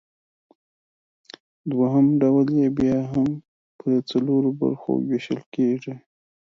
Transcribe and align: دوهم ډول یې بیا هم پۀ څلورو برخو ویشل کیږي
دوهم 1.71 2.05
ډول 2.21 2.47
یې 2.59 2.67
بیا 2.77 2.97
هم 3.11 3.29
پۀ 3.77 3.91
څلورو 4.09 4.49
برخو 4.61 4.91
ویشل 5.09 5.41
کیږي 5.53 5.93